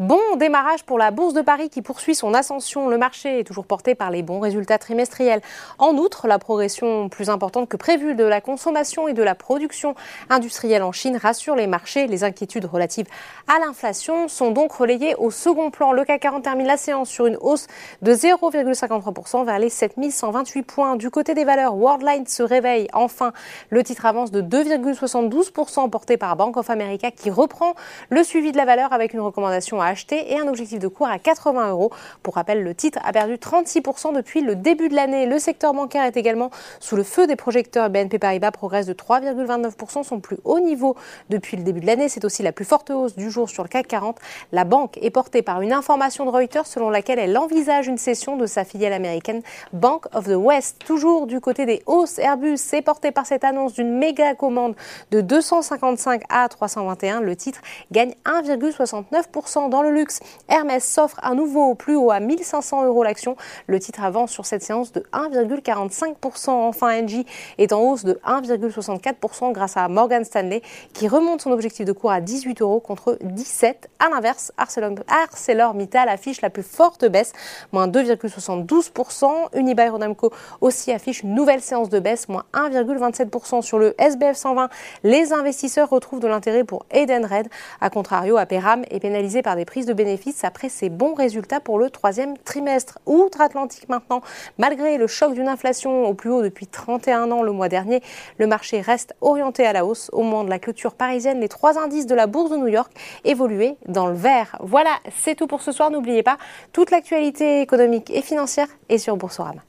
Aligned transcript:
Bon 0.00 0.34
démarrage 0.36 0.84
pour 0.84 0.96
la 0.96 1.10
Bourse 1.10 1.34
de 1.34 1.42
Paris 1.42 1.68
qui 1.68 1.82
poursuit 1.82 2.14
son 2.14 2.32
ascension. 2.32 2.88
Le 2.88 2.96
marché 2.96 3.40
est 3.40 3.44
toujours 3.44 3.66
porté 3.66 3.94
par 3.94 4.10
les 4.10 4.22
bons 4.22 4.40
résultats 4.40 4.78
trimestriels. 4.78 5.42
En 5.78 5.94
outre, 5.98 6.26
la 6.26 6.38
progression 6.38 7.10
plus 7.10 7.28
importante 7.28 7.68
que 7.68 7.76
prévue 7.76 8.14
de 8.14 8.24
la 8.24 8.40
consommation 8.40 9.08
et 9.08 9.12
de 9.12 9.22
la 9.22 9.34
production 9.34 9.94
industrielle 10.30 10.82
en 10.82 10.92
Chine 10.92 11.18
rassure 11.18 11.54
les 11.54 11.66
marchés. 11.66 12.06
Les 12.06 12.24
inquiétudes 12.24 12.64
relatives 12.64 13.04
à 13.46 13.58
l'inflation 13.58 14.26
sont 14.28 14.52
donc 14.52 14.72
relayées 14.72 15.14
au 15.16 15.30
second 15.30 15.70
plan. 15.70 15.92
Le 15.92 16.02
CAC 16.06 16.22
40 16.22 16.44
termine 16.44 16.66
la 16.66 16.78
séance 16.78 17.10
sur 17.10 17.26
une 17.26 17.36
hausse 17.38 17.66
de 18.00 18.14
0,53% 18.14 19.44
vers 19.44 19.58
les 19.58 19.68
7128 19.68 20.62
points. 20.62 20.96
Du 20.96 21.10
côté 21.10 21.34
des 21.34 21.44
valeurs, 21.44 21.76
Worldline 21.76 22.26
se 22.26 22.42
réveille. 22.42 22.88
Enfin, 22.94 23.34
le 23.68 23.82
titre 23.82 24.06
avance 24.06 24.30
de 24.30 24.40
2,72% 24.40 25.90
porté 25.90 26.16
par 26.16 26.36
Bank 26.36 26.56
of 26.56 26.70
America 26.70 27.10
qui 27.10 27.28
reprend 27.28 27.74
le 28.08 28.24
suivi 28.24 28.50
de 28.50 28.56
la 28.56 28.64
valeur 28.64 28.94
avec 28.94 29.12
une 29.12 29.20
recommandation 29.20 29.82
à 29.82 29.89
acheter 29.90 30.32
et 30.32 30.38
un 30.38 30.48
objectif 30.48 30.78
de 30.78 30.88
cours 30.88 31.08
à 31.08 31.18
80 31.18 31.70
euros. 31.70 31.90
Pour 32.22 32.34
rappel, 32.34 32.62
le 32.62 32.74
titre 32.74 32.98
a 33.04 33.12
perdu 33.12 33.34
36% 33.34 34.14
depuis 34.14 34.40
le 34.40 34.56
début 34.56 34.88
de 34.88 34.94
l'année. 34.94 35.26
Le 35.26 35.38
secteur 35.38 35.74
bancaire 35.74 36.04
est 36.04 36.16
également 36.16 36.50
sous 36.80 36.96
le 36.96 37.02
feu 37.02 37.26
des 37.26 37.36
projecteurs. 37.36 37.90
BNP 37.90 38.18
Paribas 38.18 38.50
progresse 38.50 38.86
de 38.86 38.94
3,29%, 38.94 40.02
son 40.02 40.20
plus 40.20 40.38
haut 40.44 40.60
niveau 40.60 40.96
depuis 41.28 41.56
le 41.56 41.62
début 41.62 41.80
de 41.80 41.86
l'année. 41.86 42.08
C'est 42.08 42.24
aussi 42.24 42.42
la 42.42 42.52
plus 42.52 42.64
forte 42.64 42.90
hausse 42.90 43.16
du 43.16 43.30
jour 43.30 43.48
sur 43.48 43.62
le 43.62 43.68
CAC 43.68 43.88
40. 43.88 44.18
La 44.52 44.64
banque 44.64 44.98
est 45.02 45.10
portée 45.10 45.42
par 45.42 45.60
une 45.60 45.72
information 45.72 46.24
de 46.24 46.30
Reuters 46.30 46.66
selon 46.66 46.90
laquelle 46.90 47.18
elle 47.18 47.36
envisage 47.36 47.86
une 47.86 47.98
cession 47.98 48.36
de 48.36 48.46
sa 48.46 48.64
filiale 48.64 48.92
américaine 48.92 49.42
Bank 49.72 50.06
of 50.14 50.26
the 50.26 50.36
West. 50.36 50.78
Toujours 50.84 51.26
du 51.26 51.40
côté 51.40 51.66
des 51.66 51.82
hausses, 51.86 52.18
Airbus 52.18 52.58
est 52.72 52.82
porté 52.82 53.10
par 53.10 53.26
cette 53.26 53.44
annonce 53.44 53.74
d'une 53.74 53.98
méga 53.98 54.34
commande 54.34 54.74
de 55.10 55.20
255 55.20 56.22
à 56.28 56.48
321. 56.48 57.20
Le 57.20 57.36
titre 57.36 57.60
gagne 57.90 58.14
1,69% 58.24 59.68
dans 59.68 59.79
le 59.82 59.90
luxe. 59.90 60.20
Hermès 60.48 60.84
s'offre 60.84 61.18
un 61.22 61.34
nouveau 61.34 61.74
plus 61.74 61.96
haut 61.96 62.10
à 62.10 62.20
1500 62.20 62.84
euros 62.86 63.02
l'action. 63.02 63.36
Le 63.66 63.78
titre 63.78 64.02
avance 64.02 64.30
sur 64.30 64.46
cette 64.46 64.62
séance 64.62 64.92
de 64.92 65.00
1,45%. 65.12 66.50
Enfin, 66.50 67.02
Engie 67.02 67.26
est 67.58 67.72
en 67.72 67.80
hausse 67.80 68.04
de 68.04 68.20
1,64% 68.26 69.52
grâce 69.52 69.76
à 69.76 69.88
Morgan 69.88 70.24
Stanley 70.24 70.62
qui 70.92 71.08
remonte 71.08 71.42
son 71.42 71.50
objectif 71.52 71.84
de 71.86 71.92
cours 71.92 72.10
à 72.10 72.20
18 72.20 72.62
euros 72.62 72.80
contre 72.80 73.18
17. 73.22 73.88
À 73.98 74.08
l'inverse, 74.10 74.52
ArcelorMittal 74.56 76.08
affiche 76.08 76.40
la 76.40 76.50
plus 76.50 76.62
forte 76.62 77.04
baisse, 77.04 77.32
moins 77.72 77.88
2,72%. 77.88 79.26
Unibail-Rodamco 79.54 80.32
aussi 80.60 80.92
affiche 80.92 81.22
une 81.22 81.34
nouvelle 81.34 81.60
séance 81.60 81.88
de 81.88 81.98
baisse, 81.98 82.28
moins 82.28 82.44
1,27% 82.54 83.62
sur 83.62 83.78
le 83.78 83.94
SBF 83.98 84.36
120. 84.36 84.68
Les 85.04 85.32
investisseurs 85.32 85.88
retrouvent 85.88 86.20
de 86.20 86.28
l'intérêt 86.28 86.64
pour 86.64 86.86
Edenred. 86.90 87.48
A 87.80 87.90
contrario, 87.90 88.36
Aperam 88.36 88.84
est 88.90 89.00
pénalisé 89.00 89.42
par 89.42 89.56
des 89.56 89.64
prises 89.70 89.86
de 89.86 89.92
bénéfices 89.92 90.42
après 90.42 90.68
ses 90.68 90.88
bons 90.88 91.14
résultats 91.14 91.60
pour 91.60 91.78
le 91.78 91.90
troisième 91.90 92.36
trimestre. 92.36 92.98
Outre-Atlantique 93.06 93.88
maintenant, 93.88 94.20
malgré 94.58 94.98
le 94.98 95.06
choc 95.06 95.32
d'une 95.32 95.46
inflation 95.46 96.06
au 96.06 96.12
plus 96.12 96.28
haut 96.28 96.42
depuis 96.42 96.66
31 96.66 97.30
ans 97.30 97.44
le 97.44 97.52
mois 97.52 97.68
dernier, 97.68 98.02
le 98.38 98.48
marché 98.48 98.80
reste 98.80 99.14
orienté 99.20 99.64
à 99.64 99.72
la 99.72 99.86
hausse. 99.86 100.10
Au 100.12 100.24
moment 100.24 100.42
de 100.42 100.50
la 100.50 100.58
clôture 100.58 100.94
parisienne, 100.94 101.38
les 101.38 101.48
trois 101.48 101.78
indices 101.78 102.06
de 102.06 102.16
la 102.16 102.26
bourse 102.26 102.50
de 102.50 102.56
New 102.56 102.66
York 102.66 102.90
évoluaient 103.24 103.76
dans 103.86 104.08
le 104.08 104.14
vert. 104.14 104.56
Voilà, 104.58 104.96
c'est 105.16 105.36
tout 105.36 105.46
pour 105.46 105.62
ce 105.62 105.70
soir. 105.70 105.92
N'oubliez 105.92 106.24
pas, 106.24 106.36
toute 106.72 106.90
l'actualité 106.90 107.60
économique 107.60 108.10
et 108.10 108.22
financière 108.22 108.66
est 108.88 108.98
sur 108.98 109.16
Boursorama. 109.16 109.62